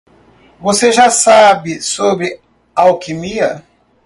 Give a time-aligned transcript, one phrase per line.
[0.59, 2.41] Você já sabe sobre
[2.75, 3.63] alquimia.